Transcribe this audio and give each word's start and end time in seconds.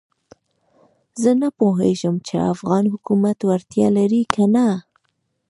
زه 1.21 1.31
نه 1.41 1.49
پوهېږم 1.59 2.15
چې 2.27 2.35
افغان 2.53 2.83
حکومت 2.93 3.37
وړتیا 3.43 3.87
لري 3.97 4.23
کنه. 4.35 4.67